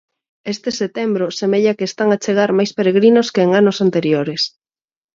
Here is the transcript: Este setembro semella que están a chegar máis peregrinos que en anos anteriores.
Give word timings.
Este 0.53 0.69
setembro 0.81 1.25
semella 1.39 1.75
que 1.77 1.87
están 1.91 2.09
a 2.11 2.21
chegar 2.23 2.49
máis 2.57 2.71
peregrinos 2.77 3.27
que 3.33 3.41
en 3.45 3.51
anos 3.61 3.77
anteriores. 3.85 4.41